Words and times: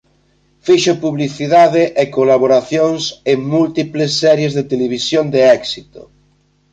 Fixo 0.67 0.93
publicidade 1.05 1.83
e 2.01 2.03
colaboracións 2.17 3.03
en 3.31 3.39
múltiples 3.53 4.11
series 4.23 4.53
de 4.57 4.63
televisión 4.71 5.25
de 5.33 5.41
éxito. 5.59 6.01